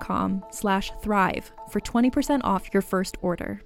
[0.00, 3.60] com slash thrive for 20% off your first order.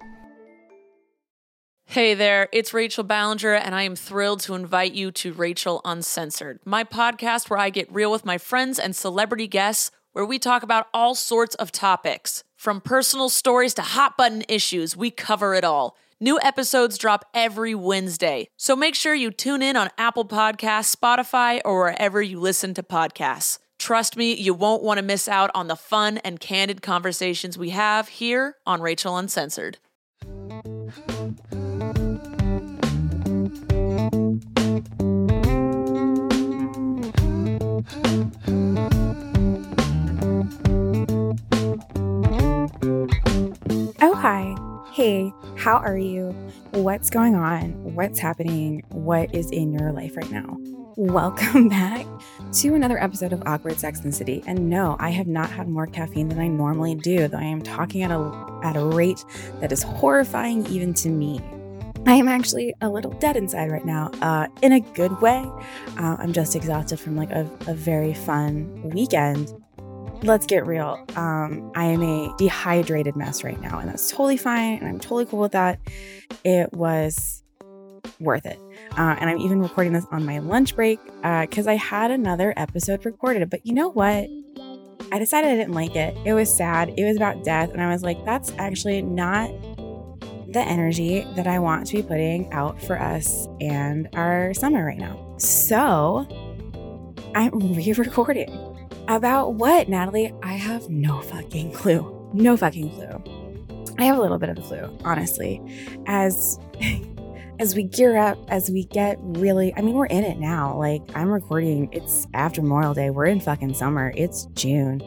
[1.85, 6.59] Hey there, it's Rachel Ballinger, and I am thrilled to invite you to Rachel Uncensored,
[6.63, 10.61] my podcast where I get real with my friends and celebrity guests, where we talk
[10.61, 12.43] about all sorts of topics.
[12.55, 15.97] From personal stories to hot button issues, we cover it all.
[16.19, 21.59] New episodes drop every Wednesday, so make sure you tune in on Apple Podcasts, Spotify,
[21.65, 23.57] or wherever you listen to podcasts.
[23.79, 27.69] Trust me, you won't want to miss out on the fun and candid conversations we
[27.69, 29.77] have here on Rachel Uncensored.
[44.01, 44.55] Oh, hi.
[44.91, 46.31] Hey, how are you?
[46.71, 47.95] What's going on?
[47.95, 48.83] What's happening?
[48.89, 50.57] What is in your life right now?
[50.97, 52.05] Welcome back
[52.53, 54.43] to another episode of Awkward Sex and City.
[54.47, 57.61] And no, I have not had more caffeine than I normally do, though I am
[57.61, 59.23] talking at a at a rate
[59.59, 61.39] that is horrifying even to me.
[62.05, 65.45] I am actually a little dead inside right now, uh, in a good way.
[65.97, 69.53] Uh, I'm just exhausted from like a, a very fun weekend
[70.23, 71.03] let's get real.
[71.15, 74.79] Um, I am a dehydrated mess right now, and that's totally fine.
[74.79, 75.79] And I'm totally cool with that.
[76.43, 77.43] It was
[78.19, 78.59] worth it.
[78.97, 82.53] Uh, and I'm even recording this on my lunch break because uh, I had another
[82.57, 83.49] episode recorded.
[83.49, 84.27] But you know what?
[85.11, 86.15] I decided I didn't like it.
[86.25, 86.93] It was sad.
[86.97, 87.71] It was about death.
[87.71, 89.49] And I was like, that's actually not
[90.51, 94.97] the energy that I want to be putting out for us and our summer right
[94.97, 95.35] now.
[95.37, 96.27] So
[97.35, 100.33] I'm re recording about what, Natalie?
[100.43, 102.29] I have no fucking clue.
[102.33, 103.95] No fucking clue.
[103.97, 105.61] I have a little bit of the flu, honestly.
[106.05, 106.59] As
[107.59, 110.77] as we gear up, as we get really, I mean, we're in it now.
[110.77, 113.09] Like I'm recording, it's after Memorial Day.
[113.09, 114.13] We're in fucking summer.
[114.15, 115.01] It's June.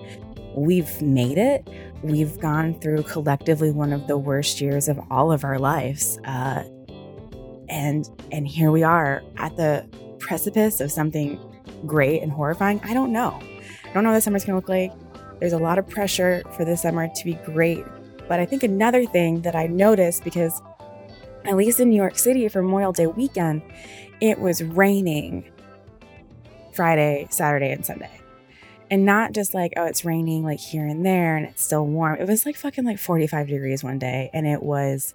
[0.54, 1.66] We've made it.
[2.02, 6.18] We've gone through collectively one of the worst years of all of our lives.
[6.26, 6.64] Uh,
[7.70, 11.40] and and here we are at the precipice of something
[11.86, 12.80] great and horrifying.
[12.84, 13.40] I don't know.
[13.84, 14.92] I don't know what the summer's gonna look like.
[15.40, 17.82] There's a lot of pressure for the summer to be great.
[18.28, 20.60] But I think another thing that I noticed because
[21.44, 23.62] at least in New York City for Memorial Day weekend,
[24.20, 25.50] it was raining
[26.72, 28.10] Friday, Saturday, and Sunday.
[28.90, 32.18] And not just like, oh, it's raining like here and there and it's still warm.
[32.20, 34.28] It was like fucking like 45 degrees one day.
[34.34, 35.14] And it was,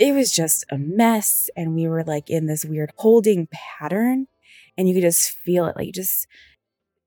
[0.00, 1.48] it was just a mess.
[1.56, 4.26] And we were like in this weird holding pattern.
[4.76, 5.76] And you could just feel it.
[5.76, 6.26] Like, just,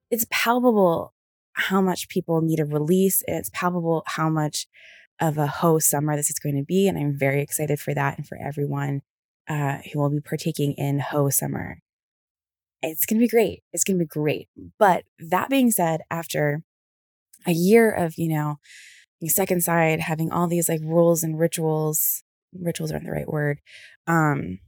[0.09, 1.13] it's palpable
[1.53, 3.21] how much people need a release.
[3.27, 4.67] And it's palpable how much
[5.19, 6.87] of a ho summer this is going to be.
[6.87, 9.01] And I'm very excited for that and for everyone
[9.47, 11.79] uh, who will be partaking in ho summer.
[12.81, 13.63] It's going to be great.
[13.73, 14.49] It's going to be great.
[14.77, 16.61] But that being said, after
[17.47, 18.59] a year of, you know,
[19.27, 22.23] second side having all these like rules and rituals,
[22.53, 23.59] rituals aren't the right word,
[24.07, 24.59] um,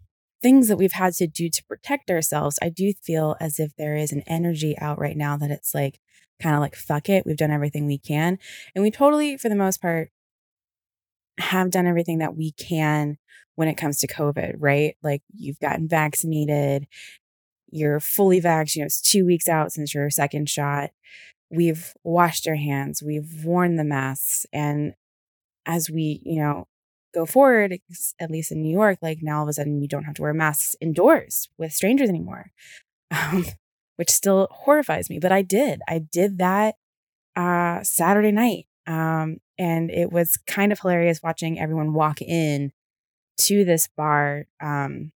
[0.42, 3.95] things that we've had to do to protect ourselves, I do feel as if there
[3.95, 6.00] is an energy out right now that it's like
[6.42, 8.38] kind of like, fuck it, we've done everything we can.
[8.75, 10.12] And we totally, for the most part,
[11.39, 13.18] have done everything that we can
[13.56, 14.95] when it comes to COVID, right?
[15.01, 16.88] Like you've gotten vaccinated,
[17.69, 20.92] you're fully vaccinated, you know, it's two weeks out since your second shot.
[21.50, 24.45] We've washed our hands, we've worn the masks.
[24.54, 24.94] And
[25.66, 26.68] as we, you know,
[27.13, 27.80] go forward,
[28.19, 30.22] at least in New York, like now all of a sudden you don't have to
[30.22, 32.51] wear masks indoors with strangers anymore,
[33.12, 33.45] um,
[33.95, 35.19] which still horrifies me.
[35.19, 35.81] But I did.
[35.88, 36.75] I did that
[37.36, 38.68] uh, Saturday night.
[38.88, 42.72] Um, and it was kind of hilarious watching everyone walk in
[43.42, 45.12] to this bar um,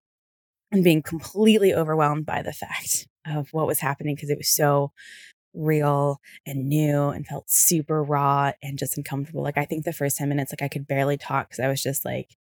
[0.71, 4.91] and being completely overwhelmed by the fact of what was happening because it was so
[5.53, 9.43] real and new and felt super raw and just uncomfortable.
[9.43, 11.81] Like I think the first 10 minutes, like I could barely talk because I was
[11.81, 12.35] just like,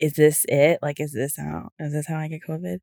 [0.00, 0.78] is this it?
[0.82, 2.78] Like, is this how is this how I get COVID?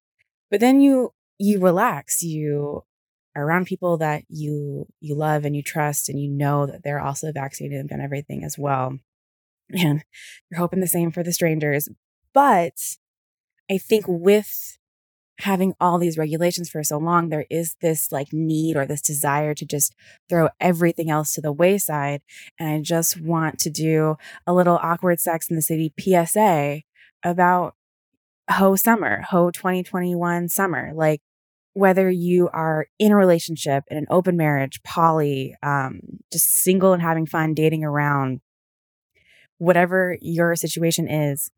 [0.51, 2.21] But then you you relax.
[2.21, 2.83] You
[3.37, 7.31] around people that you you love and you trust and you know that they're also
[7.31, 8.97] vaccinated and done everything as well.
[9.69, 10.05] And
[10.49, 11.89] you're hoping the same for the strangers.
[12.33, 12.73] But
[13.69, 14.77] I think with
[15.39, 19.53] having all these regulations for so long, there is this like need or this desire
[19.53, 19.93] to just
[20.29, 22.21] throw everything else to the wayside.
[22.57, 24.15] And I just want to do
[24.47, 26.81] a little awkward sex in the city PSA
[27.23, 27.75] about
[28.51, 30.91] Ho summer, Ho 2021 summer.
[30.95, 31.21] Like
[31.77, 35.99] whether you are in a relationship, in an open marriage, poly, um,
[36.31, 38.41] just single and having fun, dating around,
[39.59, 41.51] whatever your situation is,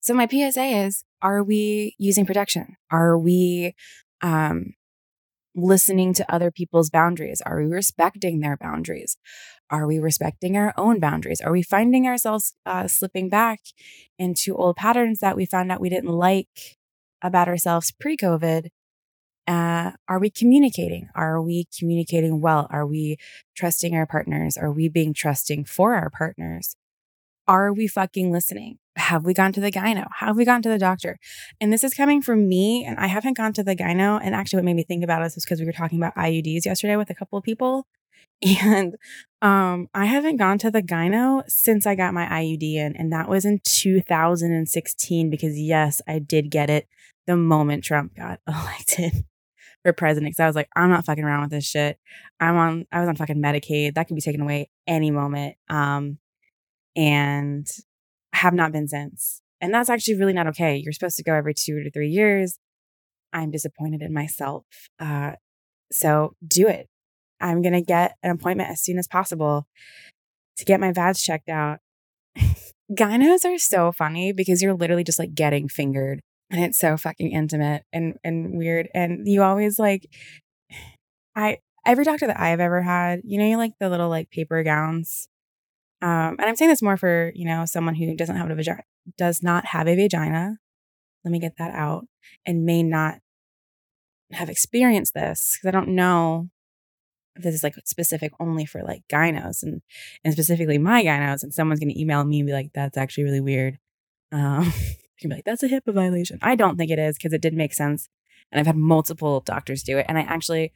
[0.00, 2.76] so my PSA is, are we using protection?
[2.90, 3.74] Are we
[4.22, 4.74] um,
[5.54, 7.40] listening to other people's boundaries?
[7.44, 9.16] Are we respecting their boundaries?
[9.70, 11.40] Are we respecting our own boundaries?
[11.40, 13.60] Are we finding ourselves uh, slipping back
[14.18, 16.78] into old patterns that we found out we didn't like
[17.22, 18.68] about ourselves pre COVID?
[19.48, 21.08] Uh, are we communicating?
[21.14, 22.66] Are we communicating well?
[22.70, 23.16] Are we
[23.56, 24.56] trusting our partners?
[24.56, 26.76] Are we being trusting for our partners?
[27.46, 28.78] Are we fucking listening?
[28.98, 30.06] have we gone to the gyno?
[30.18, 31.18] Have we gone to the doctor?
[31.60, 34.20] And this is coming from me, and I haven't gone to the gyno.
[34.22, 36.66] And actually, what made me think about this is because we were talking about IUDs
[36.66, 37.86] yesterday with a couple of people.
[38.62, 38.94] And
[39.42, 43.28] um, I haven't gone to the gyno since I got my IUD in, and that
[43.28, 46.86] was in 2016 because, yes, I did get it
[47.26, 49.24] the moment Trump got elected
[49.84, 50.30] for president.
[50.30, 51.98] Because I was like, I'm not fucking around with this shit.
[52.40, 53.94] I'm on, I was on fucking Medicaid.
[53.94, 55.56] That could be taken away any moment.
[55.68, 56.18] Um,
[56.96, 57.66] and
[58.32, 59.42] have not been since.
[59.60, 60.76] And that's actually really not okay.
[60.76, 62.58] You're supposed to go every two to three years.
[63.32, 64.64] I'm disappointed in myself.
[64.98, 65.32] Uh,
[65.90, 66.88] so do it.
[67.40, 69.66] I'm going to get an appointment as soon as possible
[70.56, 71.78] to get my VADS checked out.
[72.92, 77.30] Gynos are so funny because you're literally just like getting fingered and it's so fucking
[77.32, 78.88] intimate and, and weird.
[78.94, 80.06] And you always like,
[81.36, 84.62] I, every doctor that I've ever had, you know, you like the little like paper
[84.62, 85.28] gowns
[86.00, 88.82] um, and I'm saying this more for, you know, someone who doesn't have a vagina,
[89.16, 90.58] does not have a vagina.
[91.24, 92.06] Let me get that out
[92.46, 93.16] and may not
[94.32, 96.50] have experienced this because I don't know
[97.34, 99.82] if this is like specific only for like gynos and,
[100.24, 101.42] and specifically my gynos.
[101.42, 103.78] And someone's going to email me and be like, that's actually really weird.
[104.30, 104.72] Um,
[105.18, 106.38] you can be like, that's a HIPAA violation.
[106.42, 108.08] I don't think it is because it did make sense.
[108.52, 110.06] And I've had multiple doctors do it.
[110.08, 110.72] And I actually,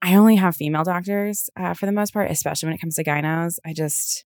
[0.00, 3.04] I only have female doctors uh, for the most part, especially when it comes to
[3.04, 3.56] gynos.
[3.64, 4.24] I just,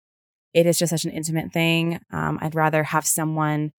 [0.54, 2.00] it is just such an intimate thing.
[2.12, 3.71] Um, I'd rather have someone,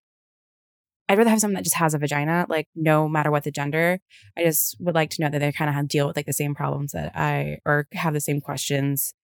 [1.08, 3.98] I'd rather have someone that just has a vagina, like no matter what the gender.
[4.38, 6.54] I just would like to know that they kind of deal with like the same
[6.54, 9.14] problems that I, or have the same questions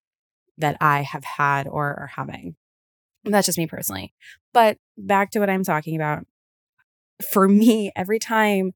[0.59, 2.57] that I have had or are having.
[3.25, 4.13] And that's just me personally.
[4.53, 6.27] But back to what I'm talking about.
[7.33, 8.73] For me, every time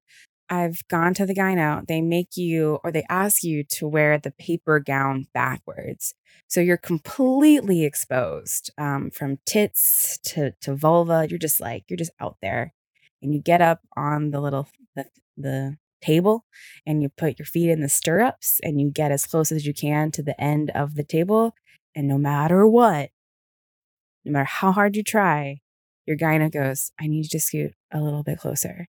[0.51, 4.31] I've gone to the gyno, they make you or they ask you to wear the
[4.33, 6.15] paper gown backwards.
[6.49, 11.27] So you're completely exposed um, from tits to, to vulva.
[11.29, 12.75] You're just like, you're just out there.
[13.23, 15.07] And you get up on the little, the,
[15.39, 16.45] the table
[16.87, 19.73] and you put your feet in the stirrups and you get as close as you
[19.73, 21.55] can to the end of the table.
[21.95, 23.11] And no matter what,
[24.25, 25.61] no matter how hard you try,
[26.07, 28.87] your gyno goes, I need you to scoot a little bit closer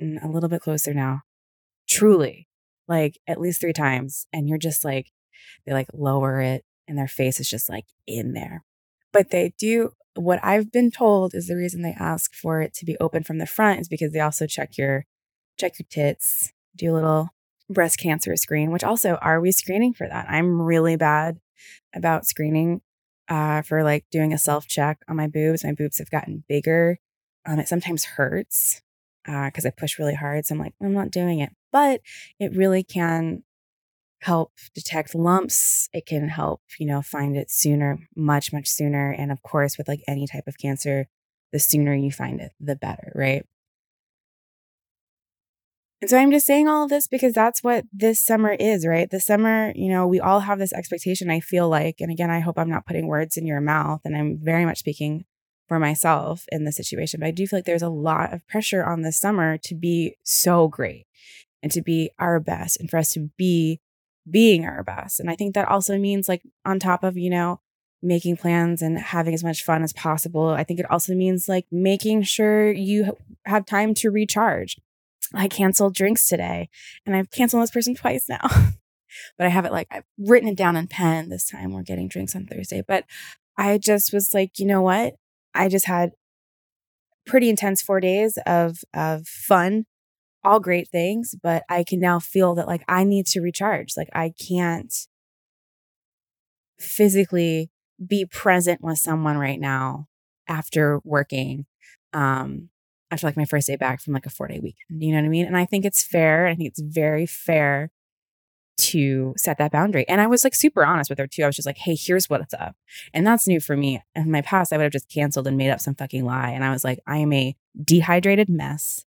[0.00, 1.22] mm, a little bit closer now.
[1.88, 2.48] Truly,
[2.88, 4.26] like at least three times.
[4.32, 5.10] And you're just like,
[5.66, 8.64] they like lower it and their face is just like in there.
[9.12, 12.84] But they do, what I've been told is the reason they ask for it to
[12.84, 15.06] be open from the front is because they also check your,
[15.58, 17.28] check your tits, do a little
[17.70, 20.26] breast cancer screen, which also, are we screening for that?
[20.28, 21.38] I'm really bad
[21.94, 22.82] about screening
[23.28, 25.64] uh, for like doing a self check on my boobs.
[25.64, 26.98] My boobs have gotten bigger.
[27.46, 28.82] Um, it sometimes hurts
[29.24, 30.46] because uh, I push really hard.
[30.46, 31.50] So I'm like, I'm not doing it.
[31.72, 32.00] But
[32.38, 33.42] it really can
[34.20, 35.88] help detect lumps.
[35.92, 39.10] It can help, you know, find it sooner, much, much sooner.
[39.10, 41.08] And of course, with like any type of cancer,
[41.52, 43.44] the sooner you find it, the better, right?
[46.04, 49.10] And so I'm just saying all of this because that's what this summer is, right?
[49.10, 52.02] This summer, you know, we all have this expectation, I feel like.
[52.02, 54.02] And again, I hope I'm not putting words in your mouth.
[54.04, 55.24] And I'm very much speaking
[55.66, 57.20] for myself in this situation.
[57.20, 60.14] But I do feel like there's a lot of pressure on this summer to be
[60.22, 61.06] so great
[61.62, 63.80] and to be our best and for us to be
[64.30, 65.20] being our best.
[65.20, 67.62] And I think that also means, like, on top of, you know,
[68.02, 71.64] making plans and having as much fun as possible, I think it also means like
[71.72, 74.76] making sure you have time to recharge
[75.32, 76.68] I canceled drinks today
[77.06, 78.40] and I've canceled this person twice now.
[79.38, 81.72] but I have it like I've written it down in pen this time.
[81.72, 82.82] We're getting drinks on Thursday.
[82.86, 83.04] But
[83.56, 85.14] I just was like, you know what?
[85.54, 86.12] I just had
[87.26, 89.86] pretty intense four days of of fun,
[90.42, 93.96] all great things, but I can now feel that like I need to recharge.
[93.96, 94.94] Like I can't
[96.78, 97.70] physically
[98.04, 100.08] be present with someone right now
[100.48, 101.64] after working
[102.12, 102.68] um
[103.14, 105.02] after like my first day back from like a four day weekend.
[105.02, 105.46] You know what I mean?
[105.46, 106.46] And I think it's fair.
[106.46, 107.90] I think it's very fair
[108.76, 110.06] to set that boundary.
[110.08, 111.44] And I was like super honest with her too.
[111.44, 112.74] I was just like, hey, here's what's up.
[113.12, 114.02] And that's new for me.
[114.14, 116.50] In my past, I would have just canceled and made up some fucking lie.
[116.50, 119.04] And I was like, I am a dehydrated mess.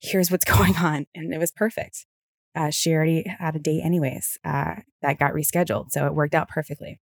[0.00, 1.06] Here's what's going on.
[1.14, 2.06] And it was perfect.
[2.54, 5.90] Uh, she already had a date, anyways, uh, that got rescheduled.
[5.90, 6.98] So it worked out perfectly.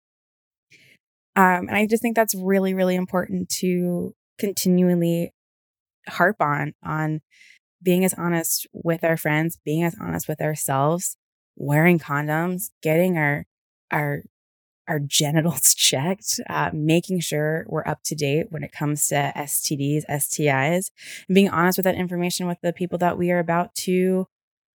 [1.37, 5.32] Um, and I just think that's really, really important to continually
[6.09, 7.21] harp on on
[7.83, 11.16] being as honest with our friends, being as honest with ourselves,
[11.57, 13.47] wearing condoms, getting our
[13.90, 14.23] our
[14.88, 20.04] our genitals checked, uh, making sure we're up to date when it comes to STDs,
[20.11, 20.90] STIs,
[21.28, 24.26] and being honest with that information with the people that we are about to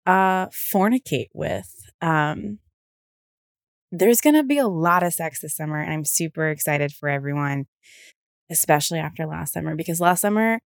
[0.06, 1.90] uh, fornicate with.
[2.00, 2.58] Um,
[3.90, 7.08] there's going to be a lot of sex this summer, and I'm super excited for
[7.08, 7.66] everyone,
[8.50, 10.60] especially after last summer, because last summer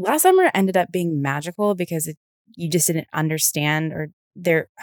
[0.00, 2.16] last summer ended up being magical because it,
[2.56, 4.68] you just didn't understand or there.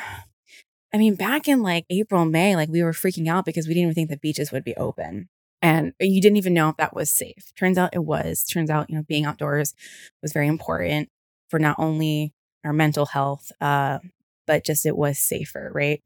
[0.94, 3.88] I mean, back in like April, May, like we were freaking out because we didn't
[3.92, 5.28] even think the beaches would be open.
[5.62, 7.52] And you didn't even know if that was safe.
[7.58, 8.44] Turns out it was.
[8.46, 9.74] Turns out, you know, being outdoors
[10.22, 11.10] was very important
[11.50, 12.34] for not only
[12.64, 14.00] our mental health, uh,
[14.46, 16.02] but just it was safer, right?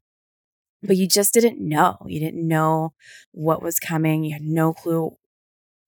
[0.82, 1.98] But you just didn't know.
[2.06, 2.92] You didn't know
[3.30, 4.24] what was coming.
[4.24, 5.16] You had no clue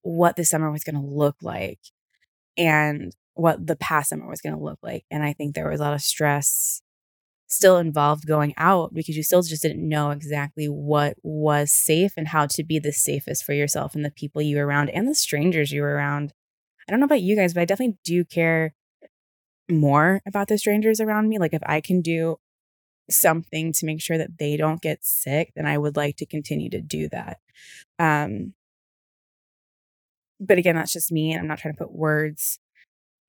[0.03, 1.81] what the summer was going to look like
[2.57, 5.05] and what the past summer was going to look like.
[5.11, 6.81] And I think there was a lot of stress
[7.47, 12.29] still involved going out because you still just didn't know exactly what was safe and
[12.29, 15.15] how to be the safest for yourself and the people you were around and the
[15.15, 16.33] strangers you were around.
[16.89, 18.75] I don't know about you guys, but I definitely do care
[19.71, 21.39] more about the strangers around me.
[21.39, 22.37] Like if I can do
[23.11, 26.71] something to make sure that they don't get sick, then I would like to continue
[26.71, 27.39] to do that.
[27.99, 28.55] Um,
[30.41, 31.33] but again, that's just me.
[31.33, 32.59] And I'm not trying to put words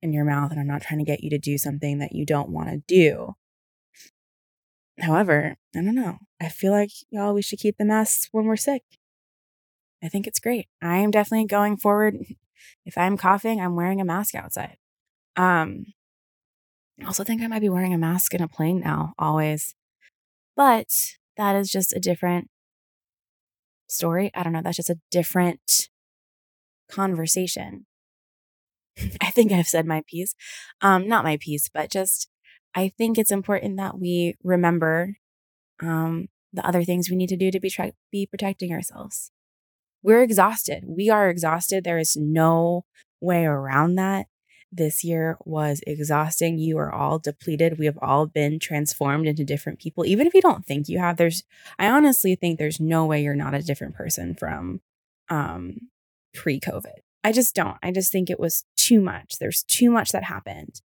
[0.02, 2.26] in your mouth and I'm not trying to get you to do something that you
[2.26, 3.34] don't want to do.
[5.00, 6.18] However, I don't know.
[6.40, 8.82] I feel like y'all, we should keep the masks when we're sick.
[10.02, 10.68] I think it's great.
[10.82, 12.16] I am definitely going forward.
[12.84, 14.76] If I'm coughing, I'm wearing a mask outside.
[15.36, 15.86] Um,
[17.00, 19.74] I also think I might be wearing a mask in a plane now, always.
[20.56, 20.88] But
[21.36, 22.48] that is just a different
[23.88, 24.30] story.
[24.34, 24.62] I don't know.
[24.62, 25.90] That's just a different
[26.90, 27.86] conversation.
[29.20, 30.34] I think I've said my piece.
[30.80, 32.28] Um, not my piece, but just
[32.74, 35.16] I think it's important that we remember
[35.82, 39.30] um, the other things we need to do to be tra- be protecting ourselves.
[40.02, 40.84] We're exhausted.
[40.86, 41.84] We are exhausted.
[41.84, 42.84] There is no
[43.20, 44.26] way around that.
[44.72, 46.58] This year was exhausting.
[46.58, 47.78] You are all depleted.
[47.78, 50.04] We have all been transformed into different people.
[50.04, 51.44] Even if you don't think you have, there's
[51.78, 54.80] I honestly think there's no way you're not a different person from
[55.28, 55.88] um
[56.36, 57.00] pre COVID.
[57.24, 57.76] I just don't.
[57.82, 59.38] I just think it was too much.
[59.40, 60.80] There's too much that happened.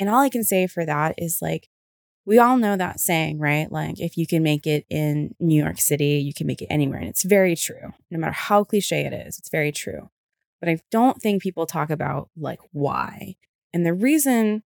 [0.00, 1.68] And all I can say for that is like,
[2.24, 3.70] we all know that saying, right?
[3.70, 6.98] Like, if you can make it in New York City, you can make it anywhere.
[6.98, 7.92] And it's very true.
[8.10, 10.10] No matter how cliche it is, it's very true.
[10.60, 13.36] But I don't think people talk about like why.
[13.72, 14.64] And the reason,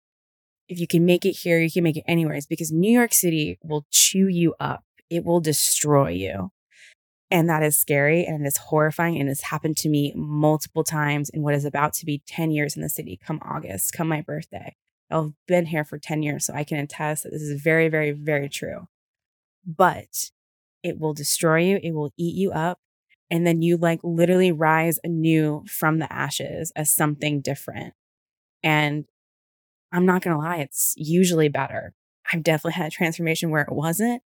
[0.68, 3.12] if you can make it here, you can make it anywhere, is because New York
[3.12, 6.52] City will chew you up, it will destroy you.
[7.32, 9.18] And that is scary and it is horrifying.
[9.18, 12.76] And it's happened to me multiple times in what is about to be 10 years
[12.76, 14.76] in the city come August, come my birthday.
[15.10, 18.10] I've been here for 10 years, so I can attest that this is very, very,
[18.10, 18.86] very true.
[19.66, 20.30] But
[20.82, 22.78] it will destroy you, it will eat you up.
[23.30, 27.94] And then you like literally rise anew from the ashes as something different.
[28.62, 29.06] And
[29.90, 31.94] I'm not going to lie, it's usually better.
[32.32, 34.22] I've definitely had a transformation where it wasn't.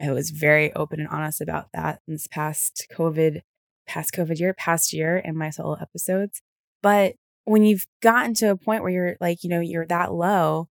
[0.00, 3.42] I was very open and honest about that in this past COVID,
[3.86, 6.40] past COVID year, past year in my solo episodes.
[6.82, 10.68] But when you've gotten to a point where you're like, you know, you're that low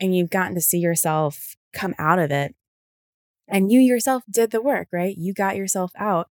[0.00, 2.54] and you've gotten to see yourself come out of it
[3.46, 5.16] and you yourself did the work, right?
[5.16, 6.28] You got yourself out.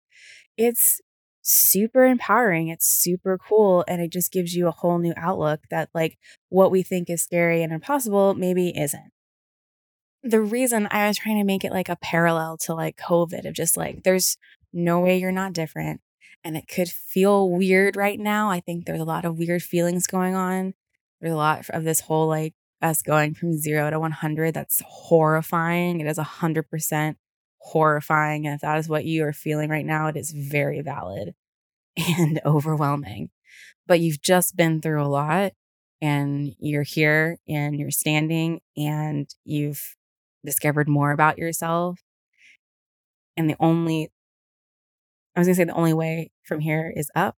[0.57, 1.01] It's
[1.41, 2.67] super empowering.
[2.67, 3.83] It's super cool.
[3.87, 6.17] And it just gives you a whole new outlook that, like,
[6.49, 9.11] what we think is scary and impossible maybe isn't.
[10.23, 13.53] The reason I was trying to make it like a parallel to like COVID of
[13.53, 14.37] just like, there's
[14.73, 16.01] no way you're not different.
[16.43, 18.49] And it could feel weird right now.
[18.49, 20.73] I think there's a lot of weird feelings going on.
[21.19, 24.53] There's a lot of this whole like us going from zero to 100.
[24.53, 25.99] That's horrifying.
[25.99, 27.15] It is 100%
[27.59, 28.45] horrifying.
[28.45, 31.35] And if that is what you are feeling right now, it is very valid
[31.97, 33.29] and overwhelming.
[33.87, 35.53] But you've just been through a lot
[36.01, 39.95] and you're here and you're standing and you've
[40.45, 41.99] discovered more about yourself.
[43.37, 44.11] And the only,
[45.35, 47.35] I was to say the only way from here is up.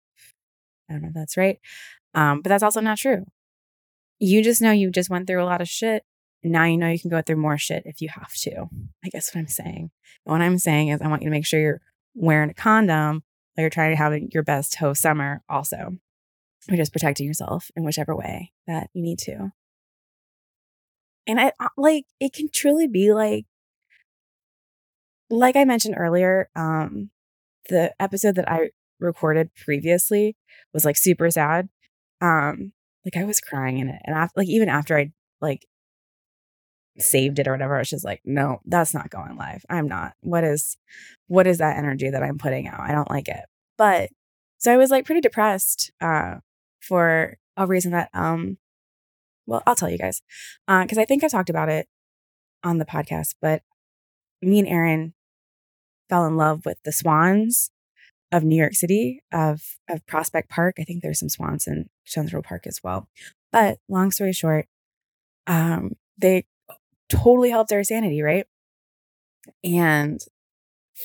[0.90, 1.60] I don't know if that's right.
[2.14, 3.26] Um, but that's also not true.
[4.20, 6.04] You just know you just went through a lot of shit
[6.44, 8.70] now you know you can go through more shit if you have to.
[9.04, 9.92] I guess what I'm saying.
[10.24, 11.82] What I'm saying is I want you to make sure you're
[12.16, 15.98] wearing a condom while you're trying to have your best hoe summer also.
[16.68, 19.52] You're just protecting yourself in whichever way that you need to.
[21.30, 23.46] And I like it can truly be like
[25.30, 27.12] like I mentioned earlier, um
[27.70, 30.36] the episode that I recorded previously
[30.74, 31.70] was like super sad.
[32.20, 32.74] Um
[33.06, 35.68] like I was crying in it and after, like even after I like
[36.98, 37.80] saved it or whatever.
[37.80, 39.64] It's just like, no, that's not going live.
[39.70, 40.14] I'm not.
[40.22, 40.78] What is
[41.28, 42.80] what is that energy that I'm putting out?
[42.80, 43.46] I don't like it.
[43.78, 44.10] But
[44.58, 46.38] so I was like pretty depressed uh
[46.82, 48.58] for a reason that um
[49.50, 50.22] well, I'll tell you guys.
[50.68, 51.88] Uh because I think I talked about it
[52.64, 53.62] on the podcast, but
[54.42, 55.14] me and Aaron
[56.10, 57.72] fell in love with the swans
[58.32, 60.76] of New York City, of of Prospect Park.
[60.80, 63.08] I think there's some swans in Central Park as well.
[63.52, 64.68] But long story short,
[65.48, 66.46] um, they
[67.10, 68.46] totally helped our sanity, right?
[69.64, 70.20] And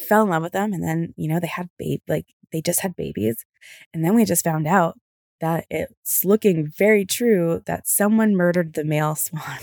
[0.08, 0.72] fell in love with them.
[0.72, 3.44] And then, you know, they had babe, like they just had babies.
[3.92, 4.98] And then we just found out
[5.40, 9.58] that it's looking very true that someone murdered the male swan.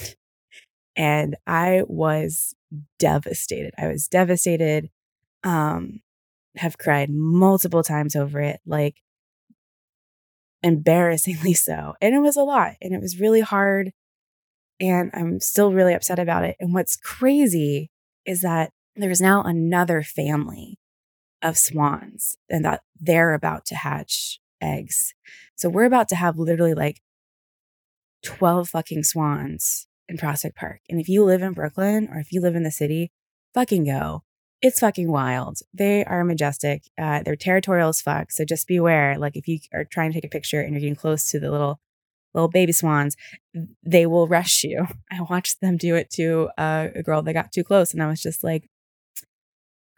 [0.95, 2.53] And I was
[2.99, 3.73] devastated.
[3.77, 4.89] I was devastated.
[5.43, 6.01] Um,
[6.57, 8.97] have cried multiple times over it, like
[10.61, 11.93] embarrassingly so.
[12.01, 12.75] And it was a lot.
[12.81, 13.93] And it was really hard
[14.81, 16.57] and I'm still really upset about it.
[16.59, 17.91] And what's crazy
[18.25, 20.79] is that there's now another family
[21.43, 25.13] of swans and that they're about to hatch eggs.
[25.55, 27.01] So we're about to have literally like
[28.23, 30.81] 12 fucking swans in Prospect Park.
[30.89, 33.11] And if you live in Brooklyn or if you live in the city,
[33.53, 34.23] fucking go.
[34.61, 35.59] It's fucking wild.
[35.73, 36.83] They are majestic.
[36.99, 38.31] Uh, they're territorial as fuck.
[38.31, 39.17] So just beware.
[39.17, 41.49] Like if you are trying to take a picture and you're getting close to the
[41.49, 41.79] little
[42.33, 43.17] little baby swans,
[43.83, 44.87] they will rush you.
[45.11, 48.07] I watched them do it to uh, a girl that got too close, and I
[48.07, 48.69] was just like,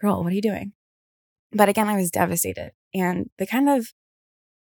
[0.01, 0.73] girl, what are you doing?
[1.51, 2.71] But again, I was devastated.
[2.93, 3.93] And the kind of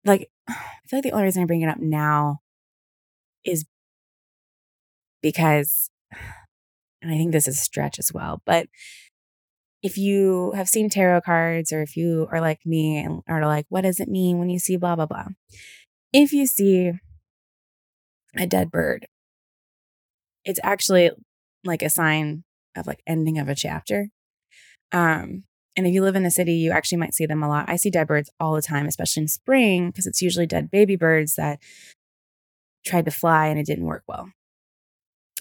[0.07, 0.53] like, I
[0.87, 2.39] feel like the only reason I bring it up now
[3.43, 3.65] is
[5.21, 5.89] because,
[7.01, 8.67] and I think this is a stretch as well, but
[9.83, 13.67] if you have seen tarot cards or if you are like me and are like,
[13.69, 15.27] what does it mean when you see blah, blah, blah?
[16.11, 16.93] If you see
[18.35, 19.07] a dead bird.
[20.45, 21.11] It's actually
[21.63, 22.43] like a sign
[22.75, 24.09] of like ending of a chapter.
[24.91, 25.43] Um,
[25.77, 27.69] and if you live in the city, you actually might see them a lot.
[27.69, 30.95] I see dead birds all the time, especially in spring, because it's usually dead baby
[30.95, 31.59] birds that
[32.83, 34.31] tried to fly and it didn't work well.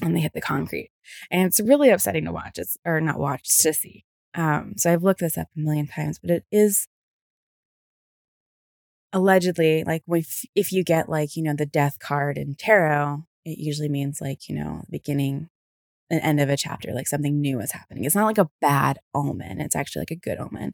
[0.02, 0.90] And they hit the concrete.
[1.30, 2.58] And it's really upsetting to watch.
[2.58, 4.04] It's or not watch, to see.
[4.34, 6.86] Um, so I've looked this up a million times, but it is
[9.12, 13.56] allegedly like if if you get like you know the death card in tarot it
[13.56, 15.48] usually means like you know beginning
[16.10, 18.98] an end of a chapter like something new is happening it's not like a bad
[19.14, 20.72] omen it's actually like a good omen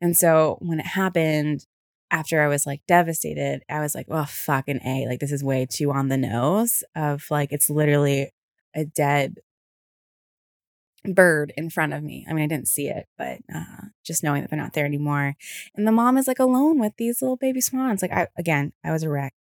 [0.00, 1.66] and so when it happened
[2.10, 5.66] after i was like devastated i was like oh fucking a like this is way
[5.68, 8.30] too on the nose of like it's literally
[8.74, 9.36] a dead
[11.14, 12.26] bird in front of me.
[12.28, 15.34] I mean, I didn't see it, but uh, just knowing that they're not there anymore.
[15.74, 18.02] And the mom is like alone with these little baby swans.
[18.02, 19.34] Like I again, I was a wreck.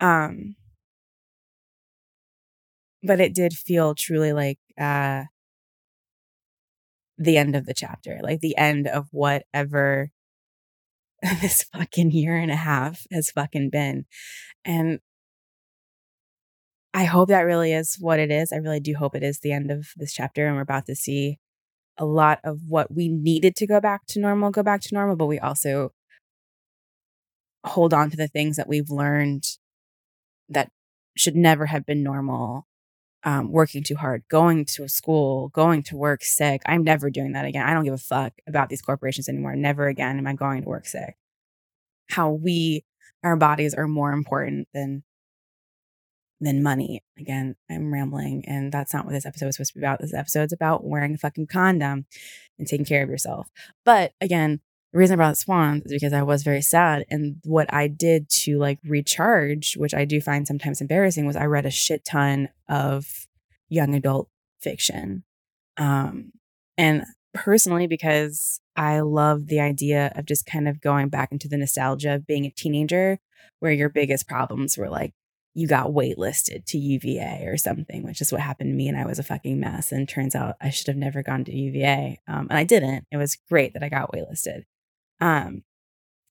[0.00, 0.56] Um
[3.02, 5.24] but it did feel truly like uh
[7.20, 10.10] the end of the chapter, like the end of whatever
[11.40, 14.06] this fucking year and a half has fucking been.
[14.64, 15.00] And
[16.94, 18.52] I hope that really is what it is.
[18.52, 20.96] I really do hope it is the end of this chapter and we're about to
[20.96, 21.38] see
[21.98, 25.16] a lot of what we needed to go back to normal go back to normal,
[25.16, 25.92] but we also
[27.64, 29.44] hold on to the things that we've learned
[30.48, 30.70] that
[31.16, 32.66] should never have been normal
[33.24, 36.62] um, working too hard, going to school, going to work sick.
[36.66, 37.66] I'm never doing that again.
[37.66, 39.56] I don't give a fuck about these corporations anymore.
[39.56, 41.16] Never again am I going to work sick.
[42.10, 42.84] How we,
[43.22, 45.02] our bodies are more important than
[46.40, 47.02] than money.
[47.18, 50.00] Again, I'm rambling, and that's not what this episode is supposed to be about.
[50.00, 52.06] This episode's about wearing a fucking condom
[52.58, 53.48] and taking care of yourself.
[53.84, 54.60] But again,
[54.92, 57.04] the reason I brought swans is because I was very sad.
[57.10, 61.44] And what I did to like recharge, which I do find sometimes embarrassing, was I
[61.44, 63.26] read a shit ton of
[63.68, 64.28] young adult
[64.60, 65.22] fiction.
[65.76, 66.32] Um,
[66.76, 71.58] and personally, because I love the idea of just kind of going back into the
[71.58, 73.20] nostalgia of being a teenager,
[73.60, 75.12] where your biggest problems were like
[75.54, 78.88] you got waitlisted to UVA or something, which is what happened to me.
[78.88, 79.90] And I was a fucking mess.
[79.90, 82.20] And turns out I should have never gone to UVA.
[82.28, 83.06] Um, and I didn't.
[83.10, 84.62] It was great that I got waitlisted.
[85.20, 85.62] Um,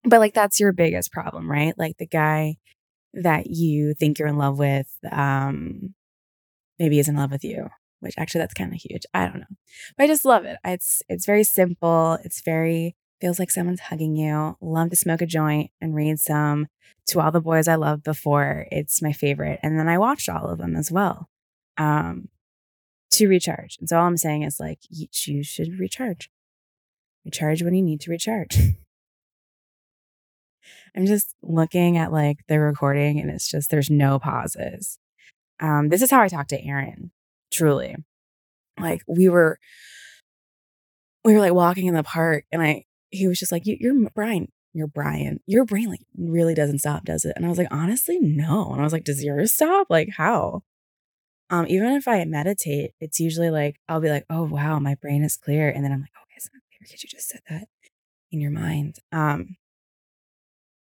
[0.03, 1.73] but like that's your biggest problem, right?
[1.77, 2.57] Like the guy
[3.13, 5.93] that you think you're in love with, um,
[6.77, 9.03] maybe is in love with you, which actually that's kind of huge.
[9.13, 9.55] I don't know,
[9.97, 10.57] but I just love it.
[10.65, 12.17] It's it's very simple.
[12.23, 14.55] It's very feels like someone's hugging you.
[14.61, 16.67] Love to smoke a joint and read some
[17.07, 18.67] to all the boys I loved before.
[18.71, 21.29] It's my favorite, and then I watched all of them as well.
[21.77, 22.29] Um,
[23.11, 23.77] to recharge.
[23.79, 26.29] And so all I'm saying is like you, you should recharge.
[27.29, 28.57] Recharge when you need to recharge.
[30.95, 34.97] I'm just looking at like the recording and it's just there's no pauses.
[35.59, 37.11] Um, this is how I talked to Aaron,
[37.53, 37.95] truly.
[38.79, 39.59] Like we were
[41.23, 44.09] we were like walking in the park and I he was just like, you, You're
[44.15, 45.39] Brian, you're Brian.
[45.45, 47.33] Your brain like really doesn't stop, does it?
[47.35, 48.71] And I was like, honestly, no.
[48.71, 49.87] And I was like, Does yours stop?
[49.91, 50.63] Like how?
[51.51, 55.23] Um, even if I meditate, it's usually like I'll be like, oh wow, my brain
[55.23, 55.69] is clear.
[55.69, 57.67] And then I'm like, okay, it's not clear because you just said that
[58.31, 58.97] in your mind.
[59.11, 59.57] Um,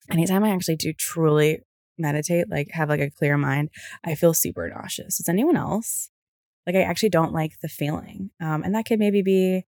[0.09, 1.59] anytime I actually do truly
[1.97, 3.69] meditate, like have like a clear mind,
[4.03, 5.17] I feel super nauseous.
[5.17, 6.09] Does anyone else?
[6.65, 8.31] Like I actually don't like the feeling.
[8.41, 9.65] Um, and that could maybe be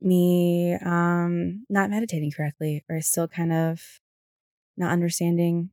[0.00, 3.80] me um not meditating correctly or still kind of
[4.76, 5.70] not understanding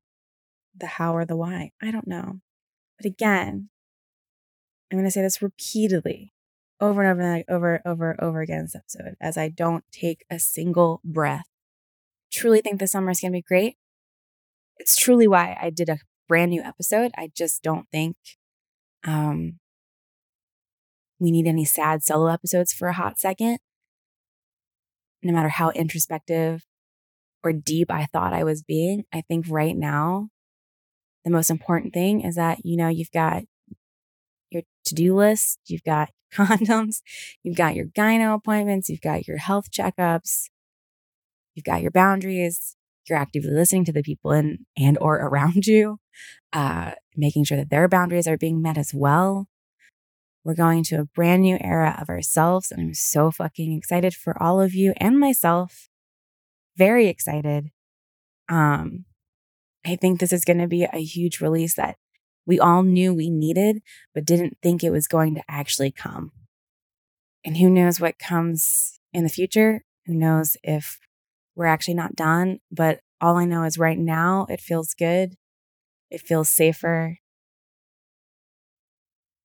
[0.75, 1.71] the how or the why.
[1.81, 2.39] I don't know.
[2.97, 3.69] But again,
[4.89, 6.33] I'm going to say this repeatedly
[6.81, 10.39] over and over and over over over again this episode as I don't take a
[10.39, 11.45] single breath
[12.31, 13.75] truly think the summer is going to be great.
[14.77, 17.11] It's truly why I did a brand new episode.
[17.17, 18.15] I just don't think
[19.05, 19.59] um,
[21.19, 23.59] we need any sad solo episodes for a hot second.
[25.21, 26.63] No matter how introspective
[27.43, 30.29] or deep I thought I was being, I think right now,
[31.23, 33.43] the most important thing is that, you know, you've got
[34.49, 37.01] your to do list, you've got condoms,
[37.43, 40.49] you've got your gyno appointments, you've got your health checkups,
[41.55, 42.75] you've got your boundaries.
[43.09, 45.99] You're actively listening to the people in and or around you
[46.53, 49.47] uh, making sure that their boundaries are being met as well.
[50.43, 54.41] We're going to a brand new era of ourselves and i'm so fucking excited for
[54.41, 55.89] all of you and myself.
[56.77, 57.71] Very excited.
[58.49, 59.05] Um
[59.85, 61.95] i think this is going to be a huge release that
[62.45, 63.81] we all knew we needed
[64.13, 66.31] but didn't think it was going to actually come
[67.43, 70.99] and who knows what comes in the future who knows if
[71.55, 72.59] we're actually not done.
[72.71, 75.35] But all I know is right now it feels good.
[76.09, 77.17] It feels safer.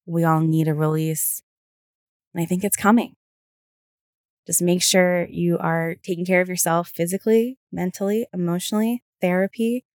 [0.07, 1.43] We all need a release.
[2.35, 3.15] And I think it's coming.
[4.47, 9.86] Just make sure you are taking care of yourself physically, mentally, emotionally, therapy.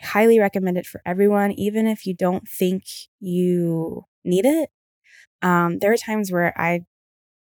[0.00, 2.84] I highly recommend it for everyone, even if you don't think
[3.20, 4.70] you need it.
[5.42, 6.82] Um, there are times where I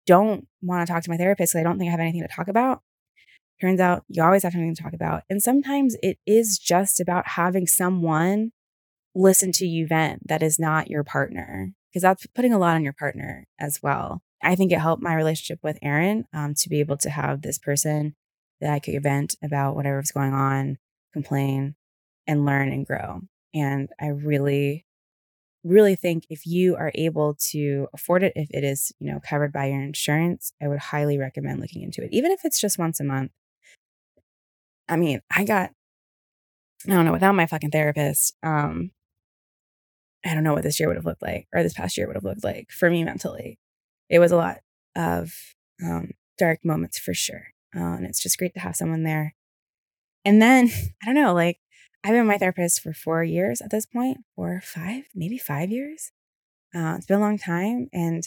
[0.07, 2.29] don't want to talk to my therapist because I don't think I have anything to
[2.29, 2.83] talk about.
[3.61, 5.23] Turns out you always have something to talk about.
[5.29, 8.53] And sometimes it is just about having someone
[9.15, 12.85] listen to you vent that is not your partner, because that's putting a lot on
[12.85, 14.23] your partner as well.
[14.43, 17.59] I think it helped my relationship with Aaron um, to be able to have this
[17.59, 18.15] person
[18.61, 20.79] that I could vent about whatever was going on,
[21.13, 21.75] complain,
[22.27, 23.23] and learn and grow.
[23.55, 24.87] And I really,
[25.65, 29.53] really think if you are able to afford it, if it is, you know, covered
[29.53, 33.01] by your insurance, I would highly recommend looking into it, even if it's just once
[33.01, 33.33] a month.
[34.89, 35.71] I mean, I got,
[36.87, 38.93] I don't know, without my fucking therapist, um,
[40.25, 42.17] I don't know what this year would have looked like or this past year would
[42.17, 43.59] have looked like for me mentally.
[44.09, 44.59] It was a lot
[44.97, 45.33] of
[45.83, 47.49] um, dark moments for sure.
[47.75, 49.35] Uh, and it's just great to have someone there.
[50.25, 50.71] And then,
[51.03, 51.59] I don't know, like
[52.03, 56.13] I've been my therapist for four years at this point, or five, maybe five years.
[56.75, 57.89] Uh, it's been a long time.
[57.93, 58.23] And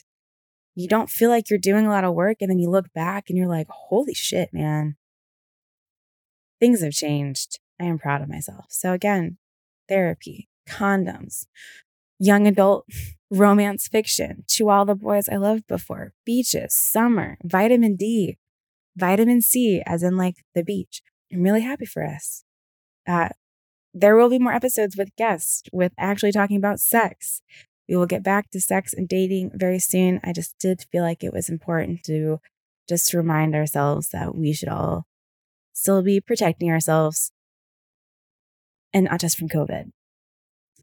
[0.76, 2.38] you don't feel like you're doing a lot of work.
[2.42, 4.98] And then you look back and you're like, holy shit, man
[6.64, 7.60] things have changed.
[7.78, 8.68] I am proud of myself.
[8.70, 9.38] So, again,
[9.90, 11.46] therapy, condoms,
[12.20, 12.86] young adult
[13.30, 18.38] romance fiction, To All the Boys I Loved Before, Beaches, Summer, Vitamin D,
[18.96, 21.02] Vitamin C, as in like the beach.
[21.34, 22.46] I'm really happy for us.
[23.06, 23.30] Uh,
[23.94, 27.42] there will be more episodes with guests, with actually talking about sex.
[27.88, 30.20] We will get back to sex and dating very soon.
[30.24, 32.40] I just did feel like it was important to
[32.88, 35.06] just remind ourselves that we should all
[35.74, 37.32] still be protecting ourselves
[38.94, 39.92] and not just from COVID.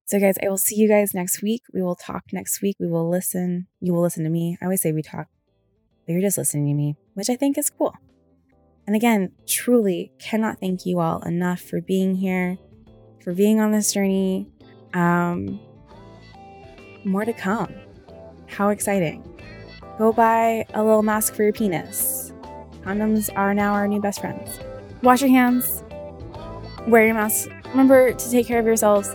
[0.05, 1.63] So, guys, I will see you guys next week.
[1.73, 2.77] We will talk next week.
[2.81, 3.69] We will listen.
[3.81, 4.59] You will listen to me.
[4.61, 5.29] I always say we talk,
[6.05, 7.95] but you're just listening to me, which I think is cool.
[8.87, 12.59] And again, truly cannot thank you all enough for being here,
[13.23, 14.47] for being on this journey.
[14.95, 15.61] Um,
[17.05, 17.73] more to come.
[18.47, 19.25] How exciting.
[19.99, 22.33] Go buy a little mask for your penis.
[22.83, 24.59] Condoms are now our new best friends.
[25.03, 25.83] Wash your hands,
[26.87, 27.51] wear your mask.
[27.71, 29.15] Remember to take care of yourselves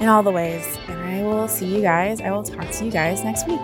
[0.00, 0.78] in all the ways.
[0.88, 2.20] And I will see you guys.
[2.20, 3.60] I will talk to you guys next week.